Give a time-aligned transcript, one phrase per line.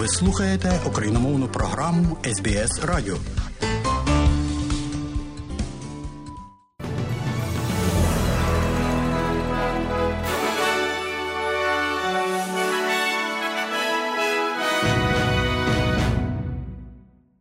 [0.00, 3.16] Ви слухаєте україномовну програму СБС Радіо.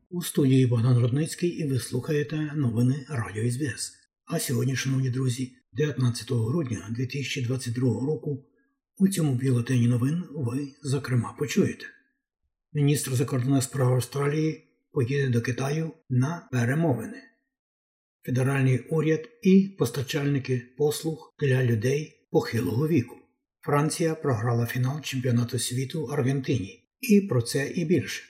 [0.10, 3.94] У студії Богдан Рудницький і ви слухаєте новини Радіо СБС.
[4.26, 8.46] А сьогодні, шановні друзі, 19 грудня 2022 року
[8.98, 11.85] у цьому бюлетені новин ви, зокрема, почуєте.
[12.73, 17.18] Міністр закордонних справ Австралії поїде до Китаю на перемовини.
[18.26, 23.16] Федеральний уряд і постачальники послуг для людей похилого віку.
[23.62, 26.84] Франція програла фінал чемпіонату світу Аргентині.
[27.02, 28.24] І про це і більше.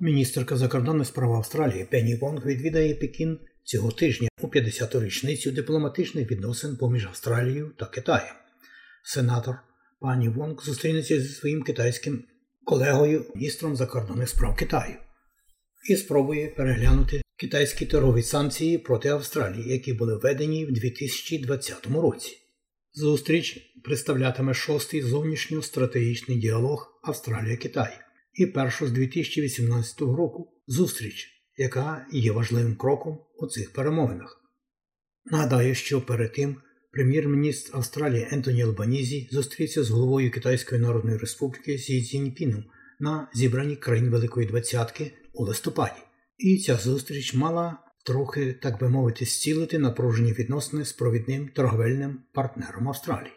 [0.00, 6.76] Міністерка закордонних справ Австралії Пенні Вонг відвідає Пекін цього тижня у 50-ту річницю дипломатичних відносин
[6.76, 8.34] поміж Австралією та Китаєм.
[9.04, 9.56] Сенатор
[10.00, 12.24] пані Вонг зустрінеться зі своїм китайським
[12.64, 14.94] колегою міністром закордонних справ Китаю
[15.88, 22.36] і спробує переглянути китайські торгові санкції проти Австралії, які були введені в 2020 році.
[22.92, 27.98] Зустріч представлятиме шостий зовнішньостратегічний діалог Австралія-Китай
[28.34, 34.40] і першу з 2018 року зустріч, яка є важливим кроком у цих перемовинах.
[35.24, 36.56] Нагадаю, що перед тим
[36.92, 42.64] прем'єр-міністр Австралії Ентоні Албанізі зустрівся з головою Китайської Народної Республіки Сі Цзіньпіном
[43.00, 46.00] на зібранні країн Великої Двадцятки у листопаді.
[46.38, 52.88] І ця зустріч мала трохи, так би мовити, зцілити напружені відносини з провідним торговельним партнером
[52.88, 53.32] Австралії.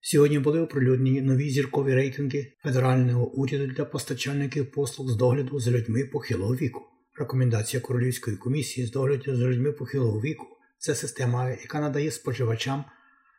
[0.00, 6.04] Сьогодні були оприлюднені нові зіркові рейтинги федерального уряду для постачальників послуг з догляду за людьми
[6.04, 6.80] похилого віку.
[7.18, 10.46] Рекомендація Королівської комісії з догляду за людьми похилого віку
[10.86, 12.84] це система, яка надає споживачам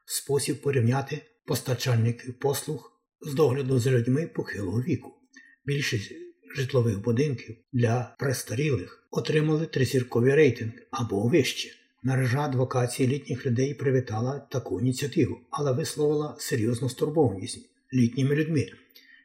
[0.06, 5.14] спосіб порівняти постачальників послуг з догляду за людьми похилого віку.
[5.66, 6.12] Більшість
[6.56, 11.70] житлових будинків для престарілих отримали тризіркові рейтинги або вище.
[12.04, 18.68] Мережа адвокації літніх людей привітала таку ініціативу, але висловила серйозну стурбованість літніми людьми,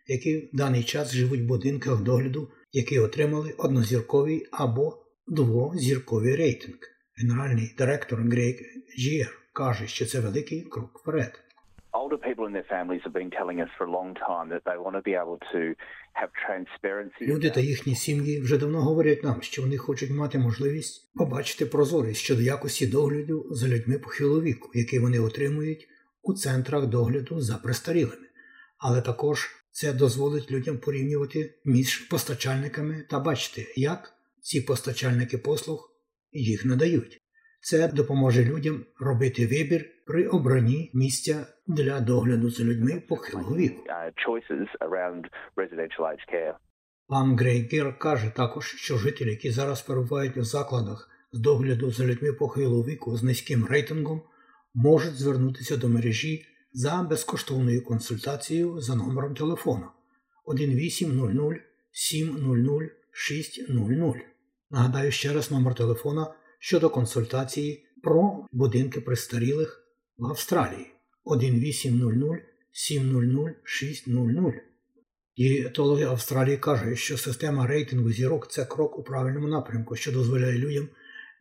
[0.07, 6.92] які в даний час живуть в будинках догляду, які отримали однозірковий або двозірковий рейтинг.
[7.17, 8.59] Генеральний директор Грейк
[8.97, 11.43] Жієр каже, що це великий крок вперед.
[11.93, 14.77] older people and their families have been telling us for a long time that they
[14.85, 15.75] want to be able to
[16.21, 17.23] have transparency.
[17.27, 22.21] Люди та їхні сім'ї вже давно говорять нам, що вони хочуть мати можливість побачити прозорість
[22.21, 25.89] щодо якості догляду за людьми похилого віку, який вони отримують
[26.23, 28.27] у центрах догляду за престарілими.
[28.79, 35.92] Але також це дозволить людям порівнювати між постачальниками та бачити, як ці постачальники послуг
[36.33, 37.23] їх надають.
[37.61, 43.85] Це допоможе людям робити вибір при обранні місця для догляду за людьми похилого віку.
[46.37, 46.55] Uh.
[47.07, 52.33] Пан Грейгер каже також, що жителі, які зараз перебувають у закладах з догляду за людьми
[52.33, 54.23] похилого віку з низьким рейтингом,
[54.75, 59.87] можуть звернутися до мережі за безкоштовною консультацією за номером телефону
[60.45, 61.63] 1800
[61.93, 64.32] 700 600.
[64.73, 69.85] Нагадаю ще раз номер телефона щодо консультації про будинки престарілих
[70.19, 70.87] в Австралії
[71.25, 72.39] 1800
[72.73, 74.55] 700 600.
[75.37, 80.89] Дієтологи Австралії кажуть, що система рейтингу зірок це крок у правильному напрямку, що дозволяє людям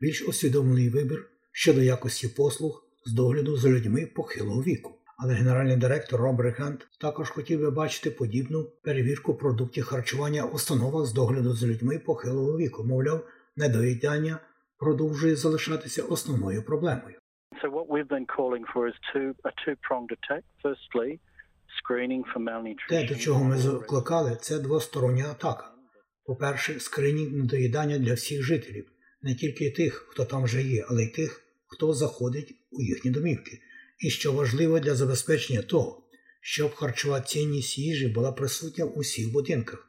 [0.01, 5.00] більш усвідомлений вибір щодо якості послуг з догляду за людьми похилого віку.
[5.23, 11.05] Але генеральний директор Роберт Хант також хотів би бачити подібну перевірку продуктів харчування в установах
[11.05, 12.83] з догляду за людьми похилого віку.
[12.83, 14.39] Мовляв, недоїдання
[14.77, 17.15] продовжує залишатися основною проблемою.
[17.63, 20.43] So what we've been calling for is two, a two-pronged attack.
[20.65, 21.09] Firstly,
[21.79, 22.89] screening for malnutrition.
[22.89, 25.71] Те, до чого ми закликали, це двостороння атака.
[26.25, 31.07] По-перше, скринінг недоїдання для всіх жителів, не тільки тих, хто там вже є, але й
[31.07, 33.59] тих, хто заходить у їхні домівки.
[34.01, 36.03] І що важливо для забезпечення того,
[36.41, 39.87] щоб харчова цінність їжі була присутня в усіх будинках.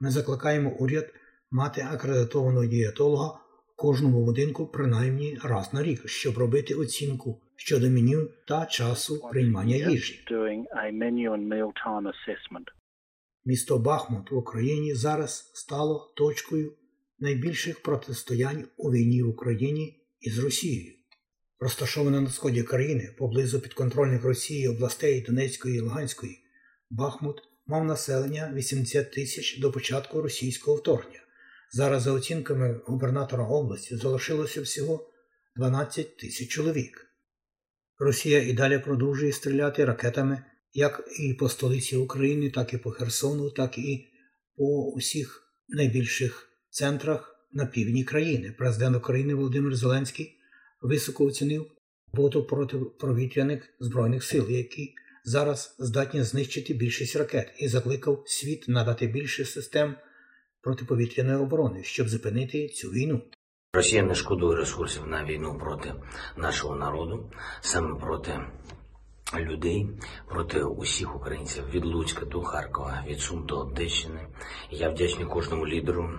[0.00, 1.14] Ми закликаємо уряд
[1.50, 3.28] мати акредитованого дієтолога
[3.72, 9.76] в кожному будинку принаймні раз на рік, щоб робити оцінку щодо меню та часу приймання
[9.76, 10.24] їжі.
[13.44, 16.72] Місто Бахмут в Україні зараз стало точкою
[17.18, 20.92] найбільших протистоянь у війні в Україні із Росією.
[21.62, 26.38] Розташоване на сході країни поблизу підконтрольних Росії областей Донецької і Луганської,
[26.90, 31.20] Бахмут мав населення 80 тисяч до початку російського вторгнення.
[31.72, 35.10] Зараз, за оцінками губернатора області, залишилося всього
[35.56, 37.06] 12 тисяч чоловік.
[37.98, 43.50] Росія і далі продовжує стріляти ракетами як і по столиці України, так і по Херсону,
[43.50, 44.08] так і
[44.56, 48.54] по усіх найбільших центрах на півдні країни.
[48.58, 50.38] Президент України Володимир Зеленський
[50.82, 51.66] високо оцінив
[52.12, 54.94] роботу протиповітряних збройних сил, які
[55.24, 59.94] зараз здатні знищити більшість ракет, і закликав світ надати більше систем
[60.60, 63.22] протиповітряної оборони, щоб зупинити цю війну.
[63.74, 65.94] Росія не шкодує ресурсів на війну проти
[66.36, 68.40] нашого народу, саме проти
[69.40, 69.88] людей,
[70.28, 74.26] проти усіх українців від Луцька до Харкова, від Сум до Одещини.
[74.70, 76.10] Я вдячний кожному лідеру,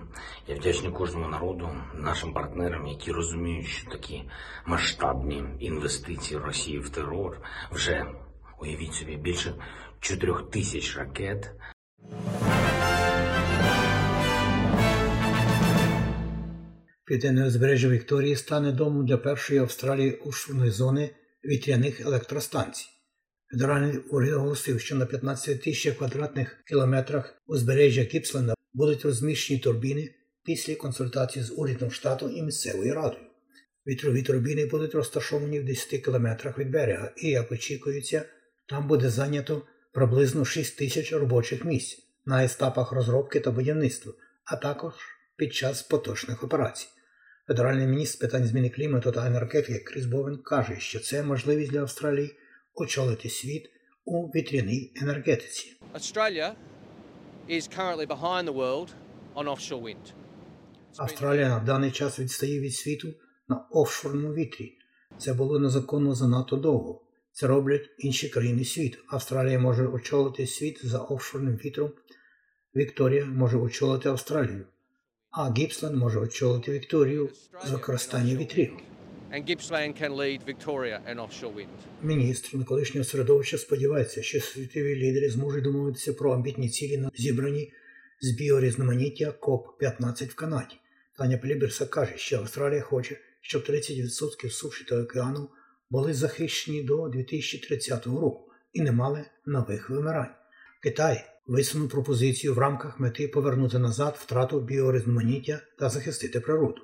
[0.48, 4.22] я вдячний кожному народу, нашим партнерам, які розуміють, що такі
[4.66, 7.40] масштабні інвестиції Росії в терор
[7.72, 8.06] вже
[8.60, 9.54] уявіть собі більше
[10.00, 11.50] чотирьох тисяч ракет.
[17.04, 21.10] Південне узбережжя Вікторії стане домом для першої Австралії офшорної зони
[21.44, 22.93] вітряних електростанцій.
[23.50, 30.14] Федеральний уряд оголосив, що на 15 тисяч квадратних кілометрах узбережжя Кіпсленда будуть розміщені турбіни
[30.44, 33.24] після консультації з урядом штату і місцевою радою.
[33.86, 38.24] Вітрові турбіни будуть розташовані в 10 кілометрах від берега, і, як очікується,
[38.68, 39.62] там буде зайнято
[39.92, 44.12] приблизно 6 тисяч робочих місць на етапах розробки та будівництва,
[44.44, 44.94] а також
[45.36, 46.88] під час поточних операцій.
[47.46, 52.36] Федеральний міністр питань зміни клімату та енергетики Кріс Бовен каже, що це можливість для Австралії
[52.74, 53.70] очолити світ
[54.04, 55.76] у вітряній енергетиці.
[55.94, 56.54] Australia
[57.48, 58.88] is currently behind the world
[59.34, 60.12] on offshore wind.
[60.96, 63.14] Австралія на даний час відстає від світу
[63.48, 64.78] на офшорному вітрі.
[65.18, 67.00] Це було незаконно занадто довго.
[67.32, 68.98] Це роблять інші країни світу.
[69.08, 71.90] Австралія може очолити світ за офшорним вітром.
[72.76, 74.66] Вікторія може очолити Австралію,
[75.30, 77.30] а Гіпсленд може очолити Вікторію
[77.66, 78.76] з використання вітрів.
[79.34, 81.68] And Gippsland can lead Victoria in offshore wind.
[82.02, 87.72] Міністр навколишнього середовища сподівається, що світові лідери зможуть домовитися про амбітні цілі на зібранні
[88.20, 90.74] з біорізноманіття КОП-15 в Канаді.
[91.18, 95.48] Таня Пліберсек каже, що Австралія хоче, щоб 30% суші та океану
[95.90, 100.34] були захищені до 2030 року і не мали нових вимирань.
[100.82, 106.82] Китай висунув пропозицію в рамках мети повернути назад втрату біорізноманіття та захистити природу.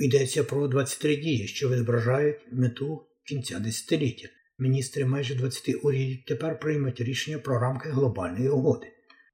[0.00, 4.28] Йдеться про 23 дії, що відображають мету кінця десятиліття.
[4.58, 8.86] Міністри майже 20 урядів тепер приймуть рішення про рамки глобальної угоди.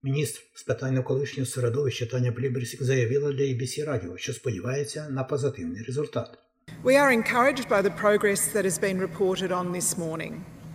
[0.02, 5.82] Міністр з питань навколишнього середовища Таня Пліберсек заявила для ABC Радіо, що сподівається на позитивний
[5.82, 6.38] результат.
[6.84, 10.32] We are encouraged by the progress that has been reported on this morning.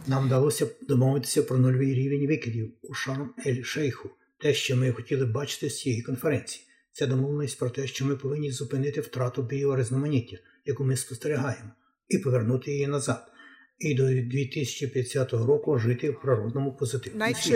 [0.08, 5.26] Нам вдалося домовитися про нульовий рівень викидів у шарм ель шейху те, що ми хотіли
[5.26, 6.66] бачити з цієї конференції.
[6.94, 11.70] Це домовленість про те, що ми повинні зупинити втрату біорізноманіття, яку ми спостерігаємо,
[12.08, 13.28] і повернути її назад.
[13.80, 17.50] І до 2050 року жити в природному позитивному світі.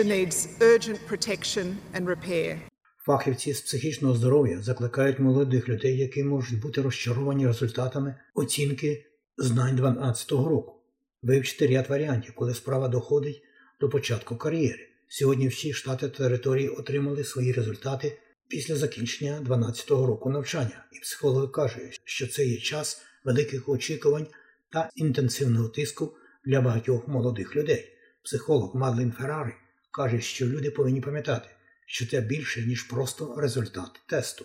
[3.06, 9.06] Фахівці з психічного здоров'я закликають молодих людей, які можуть бути розчаровані результатами оцінки
[9.38, 10.82] знань 12-го року,
[11.22, 13.42] вивчити ряд варіантів, коли справа доходить
[13.80, 14.88] до початку кар'єри.
[15.08, 21.48] Сьогодні всі штати та території отримали свої результати після закінчення 12-го року навчання, і психологи
[21.48, 24.26] кажуть, що це є час великих очікувань
[24.72, 26.14] та інтенсивного тиску
[26.44, 27.92] для багатьох молодих людей.
[28.24, 29.54] Психолог Мадлен Феррари
[29.90, 31.48] каже, що люди повинні пам'ятати,
[31.86, 34.44] що це більше ніж просто результат тесту.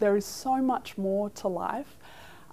[0.00, 1.92] there is so much more to life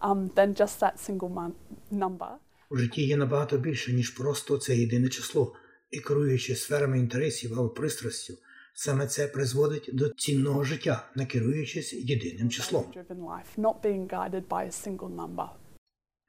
[0.01, 1.51] um, than just that single
[1.91, 2.31] number.
[2.69, 5.55] У житті є набагато більше, ніж просто це єдине число,
[5.91, 8.33] і керуючи сферами інтересів або пристрастю,
[8.73, 12.93] саме це призводить до цінного життя, не керуючись єдиним числом.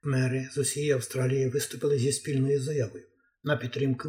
[0.02, 3.04] Мери з усієї Австралії виступили зі спільною заявою
[3.44, 4.08] на підтримку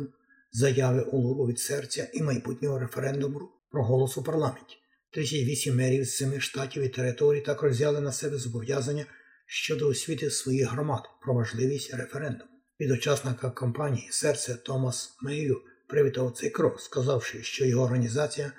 [0.51, 3.39] заяви Улуру від серця і майбутнього референдуму
[3.71, 4.77] про голос у парламенті.
[5.11, 9.05] 38 мерів з семи штатів і територій також взяли на себе зобов'язання
[9.45, 12.49] щодо освіти своїх громад про важливість референдуму.
[12.79, 15.61] Від учасника кампанії серце Томас Мейю
[15.93, 18.51] привітав цей крок, сказавши, що його організація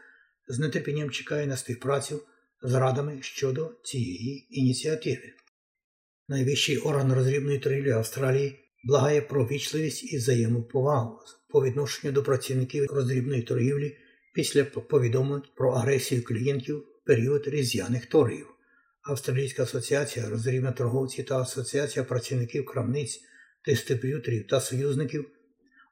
[0.48, 2.22] з нетерпінням чекає на співпрацю
[2.62, 5.32] з радами щодо цієї ініціативи.
[6.28, 13.42] Найвищий орган розрібної торгівлі Австралії благає про вічливість і взаємоповагу по відношенню до працівників роздрібної
[13.42, 13.96] торгівлі
[14.34, 18.46] після повідомлень про агресію клієнтів в період різдвяних торгів.
[19.02, 23.20] Австралійська асоціація роздрібних торговців та асоціація працівників крамниць,
[23.66, 25.30] дистриб'юторів та союзників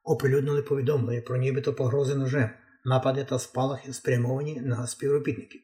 [0.03, 2.49] оприлюднили повідомлення про нібито погрози ножем,
[2.85, 5.61] напади та спалахи спрямовані на співробітників.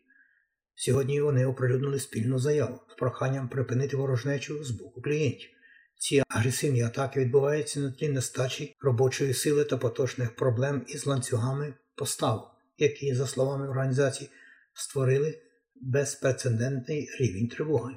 [0.75, 5.49] Сьогодні вони оприлюднили спільну заяву з проханням припинити ворожнечу з боку клієнтів.
[5.97, 12.51] Ці агресивні атаки відбуваються на тлі нестачі робочої сили та поточних проблем із ланцюгами постав,
[12.77, 14.29] які, за словами організації,
[14.73, 15.41] створили
[15.75, 17.95] безпрецедентний рівень тривоги.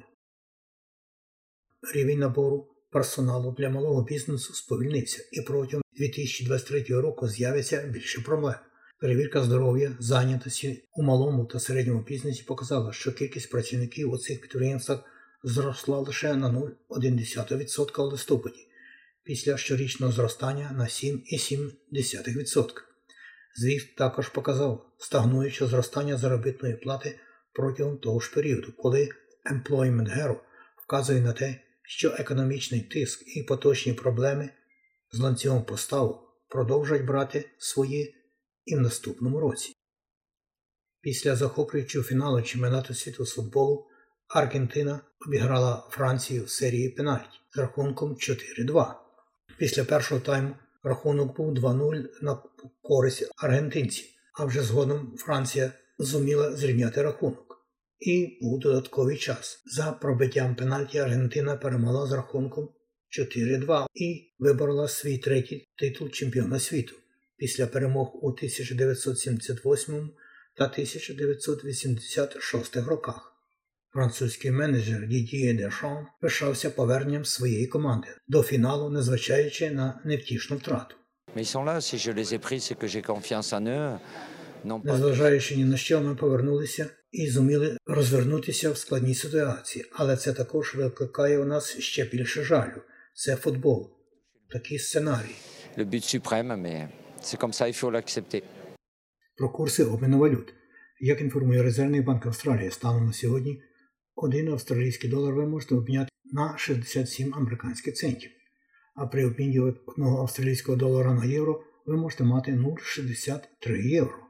[1.93, 8.55] Рівень набору персоналу для малого бізнесу сповільнився і протягом 2023 року з'явиться більше проблем.
[8.99, 14.99] Перевірка здоров'я, зайнятості у малому та середньому бізнесі показала, що кількість працівників у цих підприємствах
[15.43, 16.49] зросла лише на
[16.89, 18.67] 0,1% у листопаді,
[19.23, 22.69] після щорічного зростання на 7,7%.
[23.55, 27.19] Звіт також показав стагнуюче зростання заробітної плати
[27.53, 29.09] протягом того ж періоду, коли
[29.51, 30.35] Employment Hero
[30.85, 34.49] вказує на те, що економічний тиск і поточні проблеми
[35.11, 38.15] з ланцюгом поставок продовжать брати свої
[38.65, 39.73] і в наступному році.
[41.01, 43.87] Після захоплюючого фіналу чемпіонату світу з футболу
[44.27, 48.93] Аргентина обіграла Францію в серії пенальті з рахунком 4-2.
[49.57, 52.43] Після першого тайму рахунок був 2-0 на
[52.81, 54.05] користь аргентинців,
[54.39, 57.52] а вже згодом Франція зуміла зрівняти рахунок.
[57.99, 59.61] І був додатковий час.
[59.65, 62.69] За пробиттям пенальті Аргентина перемогла з рахунком
[63.19, 66.95] 4-2 і виборола свій третій титул чемпіона світу
[67.37, 70.11] після перемог у 1978
[70.57, 73.33] та 1986 роках.
[73.93, 80.95] Французький менеджер Дідіє Дешон пишався поверненням своєї команди до фіналу, незважаючи на невтішну втрату.
[84.63, 90.75] Незважаючи ні на що, ми повернулися і зуміли розвернутися в складній ситуації, але це також
[90.75, 92.81] викликає у нас ще більше жалю.
[93.13, 93.89] Це футбол,
[94.49, 95.35] такий сценарій.
[95.77, 96.87] Le but suprême, mais
[97.21, 98.43] c'est comme ça, il faut l'accepter.
[99.37, 100.53] Про курси обміну валют.
[100.99, 103.61] Як інформує Резервний банк Австралії, станом на сьогодні
[104.15, 108.31] один австралійський долар ви можете обміняти на 67 американських центів,
[108.95, 114.22] а при обміні одного австралійського долара на євро ви можете мати 0,63 євро.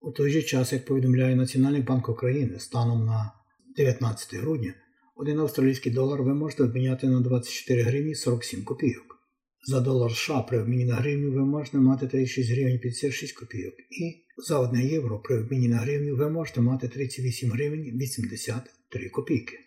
[0.00, 3.32] У той же час, як повідомляє Національний банк України станом на
[3.76, 4.74] 19 грудня,
[5.16, 9.20] один австралійський долар ви можете обміняти на 24 гривні 47 копійок.
[9.62, 13.74] За долар США при обміні на гривню ви можете мати 36 гривень 56 копійок.
[13.78, 19.58] І за 1 євро при обміні на гривню ви можете мати 38 гривень 83 копійки.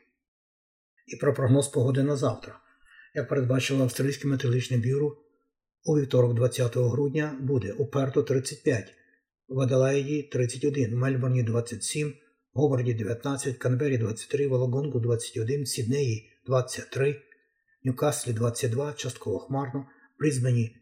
[1.08, 2.60] І про прогноз погоди на завтра.
[3.16, 5.18] Як передбачило Австралійське метеорологічне бюро,
[5.86, 8.94] у вівторок 20 грудня буде у Перту 35,
[9.54, 12.14] в Аделаїді 31, в Мельбурні 27,
[12.54, 17.22] Говарді 19, Канбері 23, Вологонгу 21, Сіднеї 23,
[17.84, 19.86] Ньюкаслі 22, частково хмарно,
[20.20, 20.76] Брізбені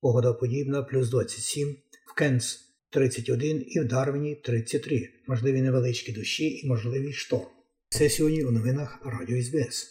[0.00, 2.60] погода подібна, плюс 27, в Кенс
[2.90, 7.46] 31 і в Дарвіні 33, можливі невеличкі дощі і можливий шторм.
[7.88, 9.90] Це сьогодні у новинах Радіо СБС.